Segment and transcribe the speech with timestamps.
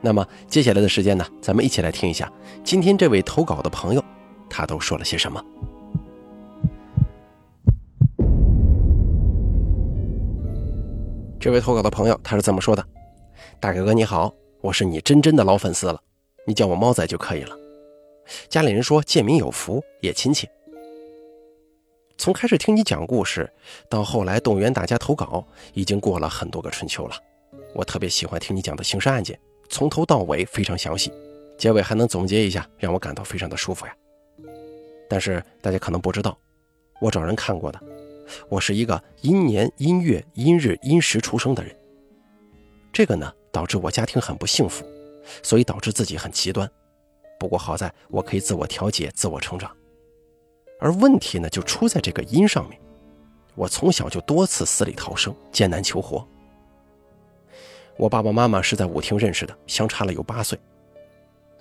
[0.00, 2.30] 那么接下来的时间呢，咱们一起来听一下
[2.62, 4.04] 今天这位投稿的朋友，
[4.48, 5.44] 他都说了些什么。
[11.38, 12.84] 这位投稿的朋友他是这么说的
[13.60, 16.00] ：“大哥哥你好，我是你真真的老粉丝了，
[16.44, 17.56] 你叫我猫仔就可以了。
[18.48, 20.48] 家里人说见民有福，也亲切。
[22.18, 23.48] 从开始听你讲故事，
[23.88, 27.14] 到后来动员大家投稿，已经过了很多个春秋了。
[27.74, 31.12] 我特别喜欢听你讲的刑事案件，从头到尾非常详细，
[31.58, 33.94] 结尾还能总结一下，让我感到非常的舒服呀。
[35.08, 36.36] 但是大家可能不知道，
[37.00, 37.80] 我找人看过的。”
[38.48, 41.72] 我是一个阴年阴月阴日阴时出生的人，
[42.92, 44.84] 这个呢导致我家庭很不幸福，
[45.44, 46.68] 所以导致自己很极端。
[47.38, 49.70] 不过好在我可以自我调节、自我成长，
[50.80, 52.76] 而问题呢就出在这个阴上面。
[53.54, 56.26] 我从小就多次死里逃生、艰难求活。
[57.96, 60.58] 我爸爸妈妈是在舞厅认识的，相差了有八岁。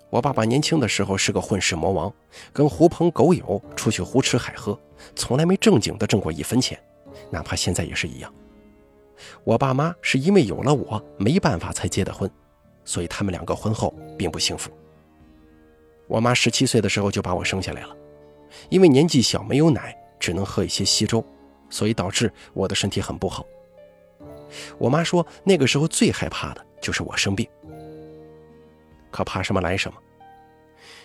[0.10, 2.14] 我爸爸年轻的时候是个混世魔王，
[2.52, 4.78] 跟狐朋狗友出去胡吃海喝，
[5.16, 6.78] 从来没正经的挣过一分钱，
[7.30, 8.34] 哪怕现在也是一样。
[9.44, 12.30] 我爸妈是因为有了我没办法才结的婚，
[12.84, 14.70] 所以他们两个婚后并不幸福。
[16.08, 17.96] 我妈十七岁的时候就把我生下来了，
[18.70, 21.24] 因为年纪小没有奶，只能喝一些稀粥，
[21.70, 23.46] 所以导致我的身体很不好。
[24.78, 27.48] 我妈说那个时候最害怕的就是我生病。
[29.12, 29.98] 可怕什么来什么。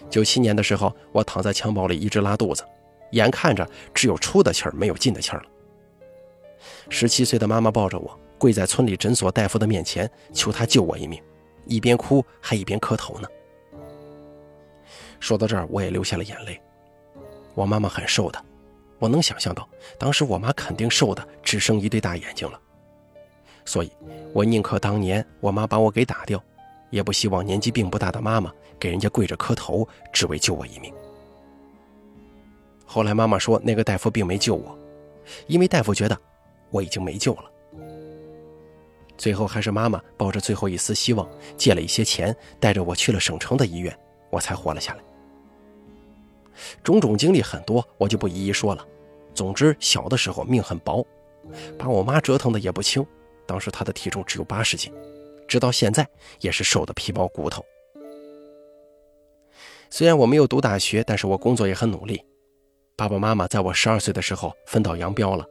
[0.09, 2.65] 九七年的时候，我躺在襁褓里一直拉肚子，
[3.13, 5.47] 眼看着只有出的气儿没有进的气儿了。
[6.89, 11.23] 十七岁的妈妈抱着我，跪在村里诊所大夫的面前，求他救我一命，
[11.67, 13.29] 一边哭还一边磕头呢。
[15.21, 16.61] 说到这儿，我也流下了眼泪。
[17.55, 18.45] 我妈妈很瘦的，
[18.99, 22.61] 我能想象到当时我妈肯定瘦的只剩一对大眼睛了，
[23.71, 23.93] 所以
[24.33, 26.43] 我宁可当年我妈把我给打掉。
[26.91, 30.93] 也不希望年纪并不大的妈妈给人家跪着磕头，只为救我一命。
[32.85, 34.77] 后来妈妈说，那个大夫并没救我，
[35.47, 36.19] 因为大夫觉得
[36.73, 37.45] 我已经没救了。
[39.17, 43.97] 最后还是妈妈抱着最后一丝希望，借了一些钱，带着我去了省城的医院，
[44.29, 45.01] 我才活了下来。
[46.83, 48.85] 种种经历很多，我就不一一说了。
[49.33, 51.07] 总之，小的时候命很薄，
[51.79, 53.07] 把我妈折腾的也不轻。
[53.51, 54.93] 当时他的体重只有八十斤。
[55.49, 57.67] 直到现在也是瘦的皮包骨头。
[59.91, 62.25] 虽然我没有读大学，但是我工作也很努力。
[62.95, 65.45] 爸爸妈妈在我十二岁的时候分道扬镳了。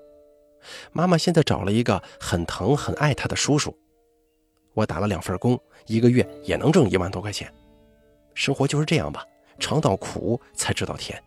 [0.93, 3.77] 妈妈现在找了一个很疼很爱她的叔叔。
[4.73, 7.53] 我打了两份工，一个月也能挣一万多块钱。
[8.33, 9.25] 生活就是这样吧，
[9.59, 11.21] 尝到苦才知道甜。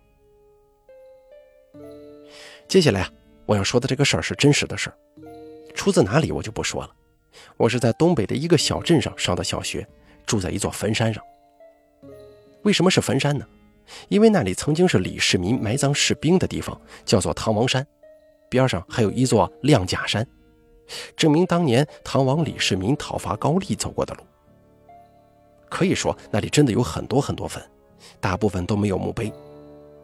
[2.66, 3.10] 接下来啊，
[3.44, 4.96] 我要说的这个事儿是真实的事儿，
[5.82, 6.90] 出自哪里我就不说了。
[7.56, 9.84] 我是在东北的一个小镇上上的小学，
[10.24, 11.20] 住在一座坟山上。
[12.62, 13.44] 为什么是坟山呢？
[14.08, 17.84] 因为那里曾经是李世民埋葬士兵的地方，叫做唐王山，
[18.48, 20.24] 边上还有一座亮甲山，
[21.16, 24.22] 证明当年唐王李世民讨伐高丽走过的路。
[25.68, 27.60] 可以说那里真的有很多很多坟，
[28.20, 29.32] 大部分都没有墓碑，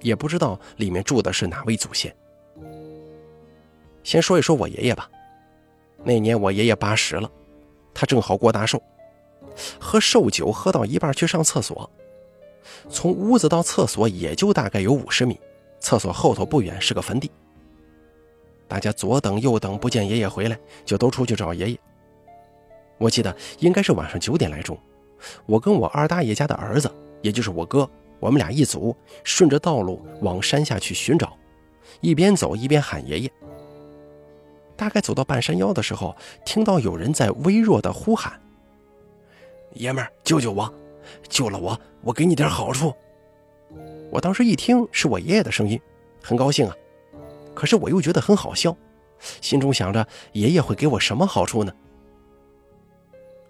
[0.00, 2.12] 也不知道里面住的是哪位祖先。
[4.02, 5.08] 先说一说我爷爷吧。
[6.04, 7.30] 那年我爷爷八十了，
[7.92, 8.80] 他正好过大寿，
[9.78, 11.90] 喝寿酒喝到一半去上厕所，
[12.88, 15.38] 从屋子到厕所也就大概有五十米，
[15.80, 17.30] 厕所后头不远是个坟地。
[18.66, 21.78] 大家左等右等不见爷爷回来，就都出去找爷爷。
[22.98, 24.78] 我记得应该是晚上九点来钟，
[25.46, 26.90] 我跟我二大爷家的儿子，
[27.22, 27.88] 也就是我哥，
[28.20, 28.94] 我们俩一组
[29.24, 31.36] 顺着道路往山下去寻找，
[32.00, 33.32] 一边走一边喊爷爷。
[34.78, 36.16] 大概走到半山腰的时候，
[36.46, 38.40] 听到有人在微弱的呼喊
[39.74, 40.72] ：“爷们儿，救救我！
[41.28, 42.94] 救了我，我给你点好处。”
[44.08, 45.78] 我当时一听是我爷爷的声音，
[46.22, 46.74] 很高兴啊。
[47.54, 48.74] 可是我又觉得很好笑，
[49.40, 51.72] 心中想着爷爷会给我什么好处呢？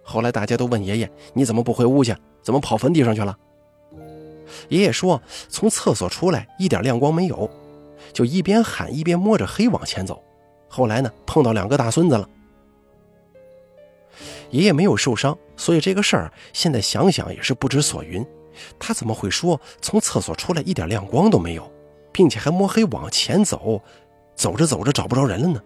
[0.02, 2.16] 后来大家都问爷爷：“你怎么不回屋去？
[2.40, 3.38] 怎么跑坟地上去了？”
[4.70, 5.20] 爷爷说
[5.50, 7.50] ：“从厕所出来，一点亮光没有，
[8.14, 10.24] 就一边喊一边摸着黑往前走。”
[10.68, 12.28] 后来呢，碰到两个大孙子了。
[14.50, 18.24] 爷爷没有受伤，所以这个事儿现在想想也是不知所云。
[18.78, 21.70] 他怎么会说从厕所出来一点亮光都没有，
[22.12, 23.80] 并且还摸黑往前走，
[24.34, 25.62] 走着走着找不着人了呢？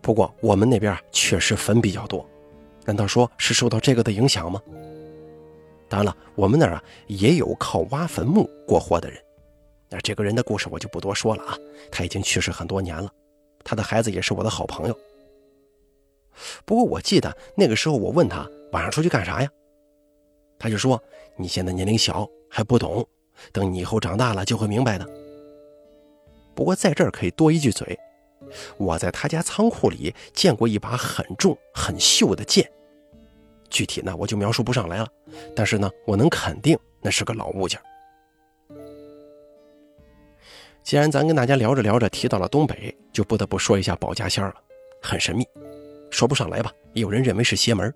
[0.00, 2.24] 不过我们那边确实坟比较多，
[2.84, 4.62] 难道说是受到这个的影响吗？
[5.88, 9.20] 当然了，我们那儿啊也有靠挖坟墓过活的人。
[9.88, 11.58] 那这个人的故事我就不多说了啊，
[11.90, 13.10] 他已经去世很多年了，
[13.64, 14.98] 他的孩子也是我的好朋友。
[16.64, 19.50] 不过我记得那个时候我问他晚上出去干啥呀？
[20.58, 21.02] 他就说
[21.36, 23.06] ：“你现在年龄小还不懂，
[23.50, 25.08] 等你以后长大了就会明白的。”
[26.54, 27.98] 不过在这儿可以多一句嘴，
[28.76, 32.70] 我在他家仓库里见过一把很重很锈的剑，
[33.70, 35.08] 具体呢我就描述不上来了，
[35.56, 37.80] 但是呢我能肯定那是个老物件。
[40.90, 44.52] 既然咱跟大家聊着聊着提到了东北，就不得不说一下保家仙了，
[45.00, 45.46] 很神秘，
[46.10, 47.94] 说不上来吧，也有人认为是邪门。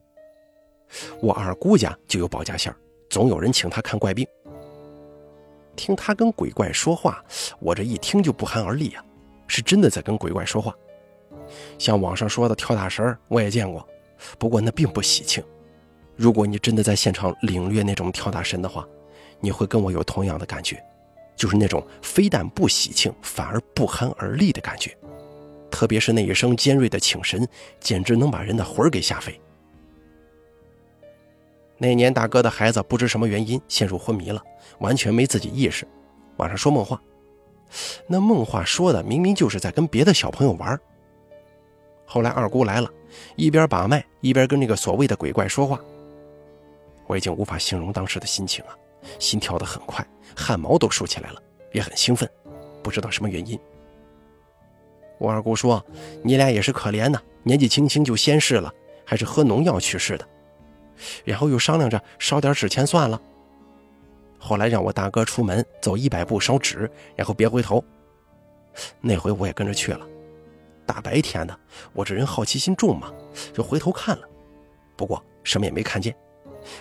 [1.21, 2.73] 我二姑家就有保家仙
[3.11, 4.25] 总有人请他看怪病。
[5.75, 7.21] 听他跟鬼怪说话，
[7.59, 9.05] 我这一听就不寒而栗啊，
[9.49, 10.73] 是真的在跟鬼怪说话。
[11.77, 13.85] 像网上说的跳大神我也见过，
[14.39, 15.43] 不过那并不喜庆。
[16.15, 18.87] 如果你真的在现场领略那种跳大神的话，
[19.41, 20.81] 你会跟我有同样的感觉，
[21.37, 24.97] 就是那种非但不喜庆，反而不寒而栗的感觉。
[25.71, 27.47] 特别是那一声尖锐的请神，
[27.81, 29.41] 简直能把人的魂儿给吓飞。
[31.77, 34.41] 那年大哥的孩子不知什么原因陷入昏迷了，
[34.79, 35.85] 完全没自己意识，
[36.37, 37.01] 晚上说梦话。
[38.07, 40.81] 那梦话说的明明就是在跟别的小朋友玩。
[42.07, 42.89] 后来二姑来了，
[43.35, 45.81] 一边把脉一边跟那个所谓的鬼怪说话。
[47.09, 48.79] 我已经无法形容当时的心情了，
[49.19, 50.07] 心跳得很快，
[50.37, 51.43] 汗毛都竖起来了，
[51.73, 52.29] 也很兴奋，
[52.83, 53.59] 不知道什么原因。
[55.19, 55.85] 我二姑说
[56.23, 58.73] ：“你俩也是可怜呐，年纪轻轻就仙逝了，
[59.05, 60.29] 还是喝农药去世的。”
[61.25, 63.21] 然后又商量着烧点纸钱算了。
[64.39, 67.83] 后来让我大哥出门走一百步烧纸，然后别回头。
[69.01, 70.07] 那回我也跟着去了。
[70.87, 71.59] 大白天的，
[71.93, 73.13] 我这人好奇心重嘛，
[73.53, 74.29] 就回头看了，
[74.97, 76.15] 不过什么也没看见。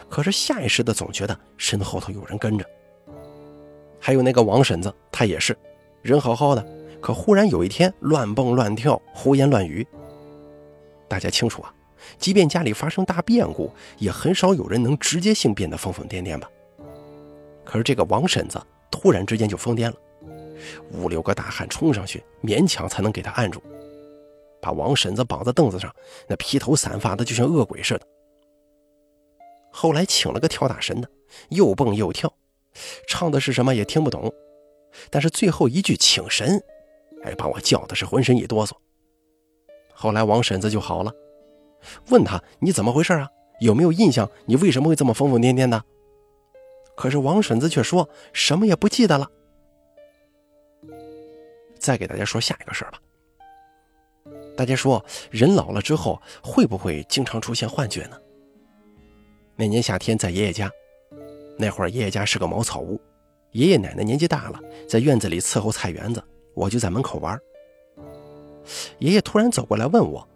[0.10, 2.66] 可是下意识的总觉得身后头有人跟着。
[4.00, 5.58] 还有那个王婶子，她也是
[6.02, 6.66] 人好好的，
[7.02, 9.88] 可忽然有一天乱蹦乱跳，胡言乱语。
[11.08, 11.74] 大家清楚啊。
[12.18, 16.50] 即便家里发生大变故，也很少有人能直接性变得疯疯癫癫吧。
[17.64, 19.96] 可是这个王婶子突然之间就疯癫了，
[20.92, 23.64] 五六个大汉冲上去，勉强才能给她按住，
[24.62, 25.90] 把王婶子绑在凳子上，
[26.28, 28.06] 那披头散发的就像恶鬼似的。
[29.76, 31.10] 后来请了个跳大神的，
[31.50, 32.32] 又蹦又跳，
[33.08, 34.32] 唱的是什么也听不懂，
[35.10, 36.64] 但是最后一句请神，
[37.24, 38.74] 哎，把我叫的是浑身一哆嗦。
[39.92, 41.12] 后来王婶子就好了。
[42.10, 43.28] 问他你怎么回事啊？
[43.60, 44.30] 有没有印象？
[44.46, 45.84] 你为什么会这么疯疯癫癫的？
[46.96, 49.28] 可是王婶子却说什么也不记得了。
[51.80, 53.02] 再给大家说下一个事儿吧。
[54.56, 58.18] 大家说人老了之后会不会经常出现幻觉呢？
[59.56, 60.72] 那年夏天在爷爷家，
[61.58, 63.00] 那会儿爷爷家是个茅草屋，
[63.52, 64.60] 爷爷奶奶年纪大了，
[64.90, 66.24] 在院子里伺候菜园子，
[66.56, 67.40] 我就在门口玩。
[68.98, 70.28] 爷爷突然走过来问我。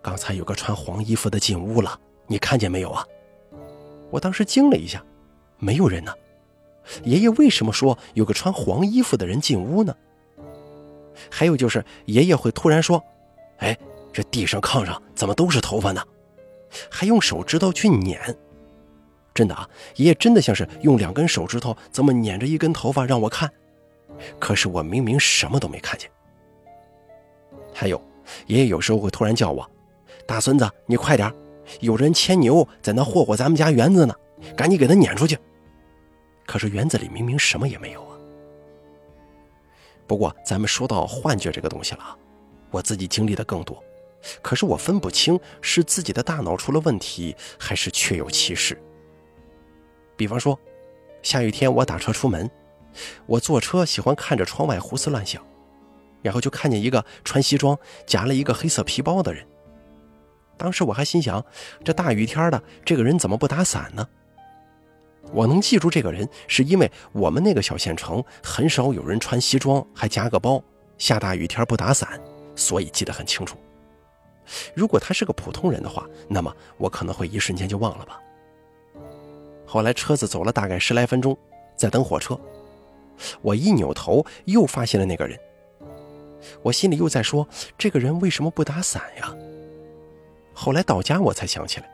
[0.00, 3.04] 刚才有个穿黄衣服的进屋了，你看见没有啊？
[4.10, 5.04] 我当时惊了一下，
[5.58, 6.12] 没有人呢。
[7.04, 9.94] 爷爷为什么说有个穿黄衣服的人进屋呢？
[11.30, 13.02] 还有就是，爷爷会突然说
[13.58, 13.76] ：“哎，
[14.12, 16.02] 这地上炕上怎么都是头发呢？”
[16.90, 18.18] 还用手指头去捻。
[19.34, 23.50] 真的啊，爷爷真的像是用两根手指头这么捻着一根头发让我看，
[24.38, 26.10] 可是我明明什么都没看见。
[27.72, 27.98] 还有，
[28.46, 29.68] 爷爷有时候会突然叫我。
[30.26, 31.32] 大孙子，你快点
[31.80, 34.14] 有人牵牛在那霍霍咱们家园子呢，
[34.54, 35.38] 赶紧给他撵出去。
[36.44, 38.16] 可是园子里明明什么也没有啊。
[40.06, 42.16] 不过咱们说到幻觉这个东西了啊，
[42.70, 43.82] 我自己经历的更多，
[44.40, 48.80] 可是我分不清是自己的大脑出了问题，还是确有其事。
[50.16, 50.58] 比方说，
[51.22, 52.50] 下雨天我打车出门，
[53.26, 55.44] 我坐车喜欢看着窗外胡思乱想，
[56.22, 57.76] 然后就看见一个穿西装
[58.06, 59.46] 夹了一个黑色皮包的人。
[60.56, 61.44] 当时我还心想，
[61.82, 64.06] 这大雨天的，这个人怎么不打伞呢？
[65.32, 70.62] 我能记住这个人，是因为我们那个小县城很少有人穿西装还夹个包，
[70.98, 72.20] 下大雨天不打伞，
[72.54, 73.56] 所以记得很清楚。
[74.74, 78.20] 如果他是个普通人的话，那么我可能会一瞬间就忘了吧。
[79.66, 81.36] 后来车子走了大概十来分钟，
[81.76, 82.38] 在等火车，
[83.40, 85.38] 我一扭头又发现了那个人，
[86.62, 89.34] 我心里又在说，这个人为什么不打伞呀？
[90.52, 91.90] 后来到家我才想起来，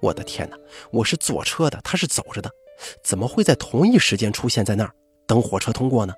[0.00, 0.56] 我的天哪，
[0.90, 2.50] 我是坐车的，他是走着的，
[3.02, 4.92] 怎么会在同一时间出现在那儿
[5.26, 6.12] 等火车通过呢？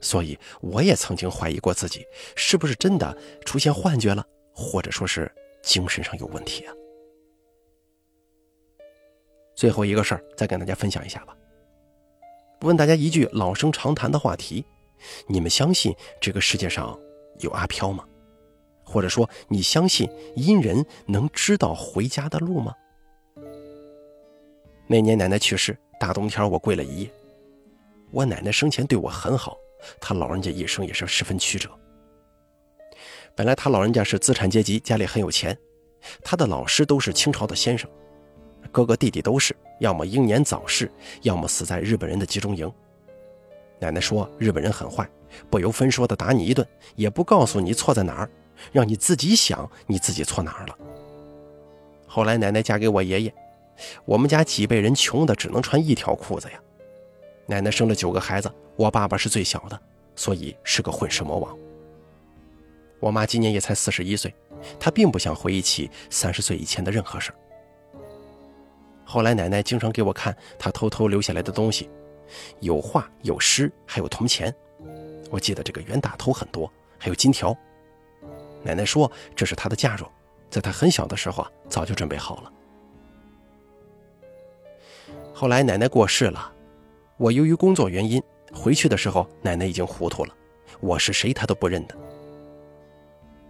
[0.00, 2.06] 所以我也曾经怀疑过自己
[2.36, 4.24] 是不是真的出现幻觉了，
[4.58, 5.30] 或者说是
[5.62, 6.74] 精神上有问题啊。
[9.54, 11.36] 最后一个事儿，再跟大家分享一下吧。
[12.62, 14.64] 问大家一句老生常谈的话题：
[15.28, 16.98] 你们相信这个世界上
[17.38, 18.04] 有阿飘吗？
[18.82, 22.74] 或者说，你相信阴人能知道回家的路吗？
[24.88, 27.10] 那年奶奶去世，大冬天我跪了一夜。
[28.10, 29.56] 我奶奶生前对我很好，
[30.00, 31.70] 她老人家一生也是十分曲折。
[33.38, 35.56] 本来他老人家是资产阶级，家里很有钱，
[36.24, 37.88] 他的老师都是清朝的先生，
[38.72, 40.90] 哥哥弟弟都是，要么英年早逝，
[41.22, 42.68] 要么死在日本人的集中营。
[43.78, 45.08] 奶奶说，日本人很坏，
[45.48, 46.66] 不由分说的打你一顿，
[46.96, 48.30] 也不告诉你错在哪儿。
[48.72, 50.76] 让你自己想，你自己错哪儿了？
[52.08, 53.32] 后来奶奶嫁给我爷爷，
[54.04, 56.60] 我们家几辈人穷的只能穿一条裤子呀。
[57.46, 59.80] 奶奶生了九个孩子，我爸爸是最小的，
[60.16, 61.56] 所以是个混世魔王。
[63.00, 64.34] 我妈今年也才四十一岁，
[64.78, 67.34] 她并不想回忆起三十岁以前的任何事儿
[69.04, 71.88] 后来奶奶经常给我看她偷偷留下来的东西，
[72.60, 74.54] 有画有诗，还有铜钱。
[75.30, 77.56] 我记得这个袁大头很多，还有金条。
[78.62, 80.10] 奶奶说：“这是她的嫁妆，
[80.50, 82.52] 在她很小的时候啊，早就准备好了。”
[85.32, 86.52] 后来奶奶过世了，
[87.16, 90.34] 我由于工作原因回去的时候，奶奶已经糊涂了，
[90.80, 91.94] 我是谁她都不认得。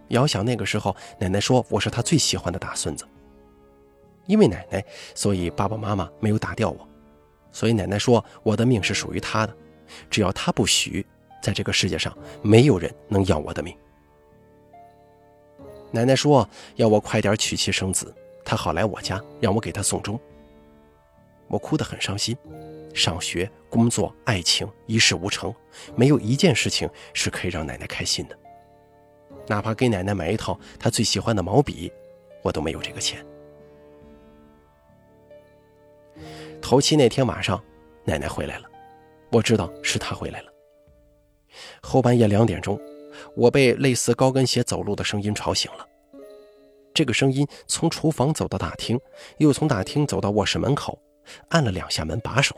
[0.09, 3.05] 遥想那个时候，奶奶说我是她最喜欢的大孙子。
[4.27, 4.83] 因为奶奶，
[5.15, 6.87] 所以爸爸妈妈没有打掉我，
[7.51, 9.55] 所以奶奶说我的命是属于她的，
[10.09, 11.03] 只要她不许，
[11.41, 13.75] 在这个世界上没有人能要我的命。
[15.91, 18.13] 奶奶说要我快点娶妻生子，
[18.45, 20.19] 她好来我家，让我给她送终。
[21.47, 22.37] 我哭得很伤心，
[22.93, 25.51] 上学、工作、爱情一事无成，
[25.95, 28.37] 没有一件事情是可以让奶奶开心的。
[29.49, 31.91] 哪怕给奶奶买一套她最喜欢的毛笔，
[32.43, 33.25] 我都没有这个钱。
[36.61, 37.61] 头七那天晚上，
[38.05, 38.69] 奶奶回来了，
[39.31, 40.53] 我知道是她回来了。
[41.81, 42.79] 后半夜两点钟。
[43.35, 45.85] 我被类似高跟鞋走路的声音吵醒了。
[46.93, 48.97] 这个声音从厨房走到大厅，
[49.39, 50.97] 又从大厅走到卧室门口，
[51.49, 52.55] 按了两下门把手。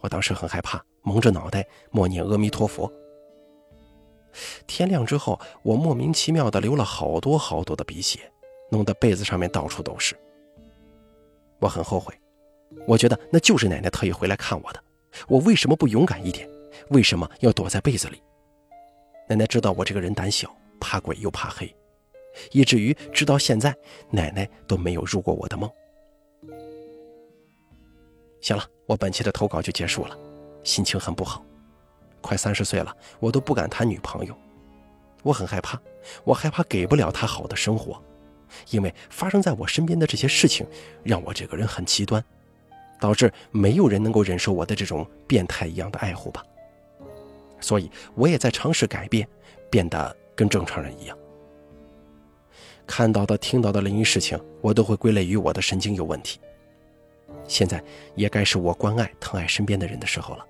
[0.00, 2.90] 我当时很害怕，蒙着脑袋默念阿弥陀佛。
[4.70, 8.20] 天亮之后，我莫名其妙的流了好多好多的鼻血，
[8.70, 10.16] 弄得被子上面到处都是。
[11.58, 12.14] 我很后悔，
[12.86, 14.80] 我觉得那就是奶奶特意回来看我的。
[15.26, 16.48] 我为什么不勇敢一点？
[16.90, 18.22] 为什么要躲在被子里？
[19.28, 21.74] 奶奶知道我这个人胆小，怕鬼又怕黑，
[22.52, 23.74] 以至于直到现在，
[24.08, 25.68] 奶奶都没有入过我的梦。
[28.40, 30.16] 行了，我本期的投稿就结束了，
[30.62, 31.44] 心情很不好。
[32.20, 34.34] 快三十岁了，我都不敢谈女朋友，
[35.22, 35.80] 我很害怕，
[36.24, 38.02] 我害怕给不了她好的生活，
[38.70, 40.66] 因为发生在我身边的这些事情，
[41.02, 42.24] 让我这个人很极端，
[43.00, 46.44] 导致没有人能够忍受我的这种变态一样的爱护吧。
[47.60, 49.28] 所以，我也在尝试改变，
[49.68, 51.16] 变得跟正常人一样。
[52.86, 56.40] 看到的、听到的灵异事情，我都会归类于我的神经有问题。
[57.46, 57.82] 现在
[58.16, 60.46] 也该是我关爱、疼爱身边的人的时候了。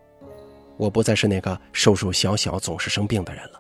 [0.77, 3.60] 我不再是那个瘦瘦小小、总是生病的人了。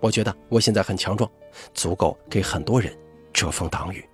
[0.00, 1.30] 我觉得我现在很强壮，
[1.74, 2.92] 足够给很多人
[3.32, 4.04] 遮风挡雨。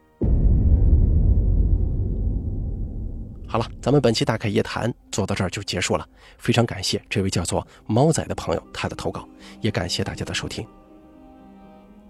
[3.48, 6.04] 好了，咱们本期大开夜谈做到这儿就结束了。
[6.36, 9.26] 非常感谢这位叫做猫仔的朋友他的投稿，
[9.60, 10.66] 也感谢大家的收听。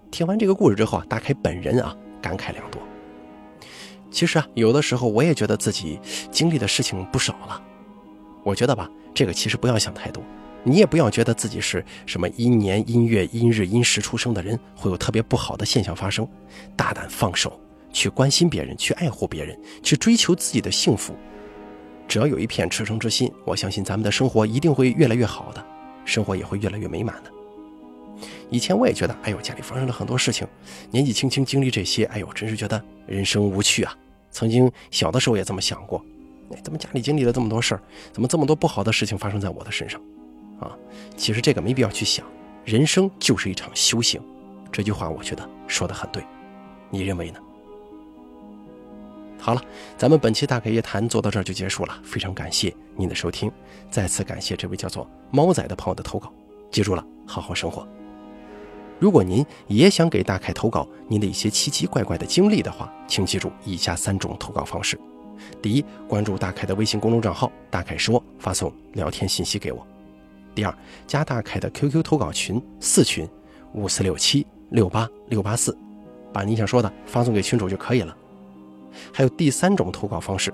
[0.09, 2.81] 听完这个故事之后啊，大开本人啊感慨良多。
[4.09, 5.99] 其实啊，有的时候我也觉得自己
[6.31, 7.61] 经历的事情不少了。
[8.43, 10.23] 我觉得吧，这个其实不要想太多，
[10.63, 16.27] 你也不要觉得自己是什么阴年阴月阴日阴时出生的人会有特别不好的现象发生，
[16.75, 17.59] 大胆放手。
[17.93, 21.15] 去关心别人，去爱护别人，去追求自己的幸福。
[22.07, 25.65] 只要有一片赤诚之心，我相信咱们的生活一定会越来越好的，
[26.05, 27.31] 生活也会越来越美满的。
[28.49, 30.45] 以前我也觉得，哎呦，家里发生了很多事情，
[30.91, 33.97] 年纪轻轻经历这些，哎呦，真是觉得人生无趣啊。
[34.31, 36.05] 曾经小的时候也这么想过，
[36.51, 39.99] 哎，怎么家里经历了这么多事儿，怎么这么多不好的事情发生在我的身上？
[40.59, 40.75] 啊，
[41.15, 42.25] 其实这个没必要去想，
[42.65, 44.21] 人生就是一场修行。
[44.71, 46.23] 这句话我觉得说的很对，
[46.89, 47.39] 你认为呢？
[49.39, 49.61] 好了，
[49.97, 53.51] 咱们本期大开夜谈做到这儿就结束了，非常感谢您的收听，
[53.89, 56.33] 再次感谢这位叫做猫仔的朋友的投稿。
[56.71, 57.87] 记住了，好好生活。
[58.99, 64.99] 如果您也想给大凯投稿您的一些奇奇怪怪的经历的话，请记住以下三种投稿方式：
[65.61, 69.79] 第一，关注大凯的微信公众账号“大凯说”，发送聊天信息给我；
[70.57, 73.29] 第二，加大凯的 QQ 投稿群四群
[73.73, 75.77] 五四六七六八六八四，
[76.33, 78.17] 把你想说的发送给群主就可以了。
[79.13, 80.51] 还有第三种投稿方式，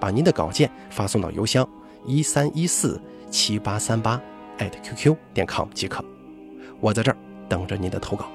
[0.00, 1.64] 把您的稿件发送到邮箱
[2.04, 4.20] 一三一四七八三八
[4.58, 6.04] @QQ 点 com 即可。
[6.80, 7.16] 我在这儿。
[7.46, 8.26] 等着您的投稿。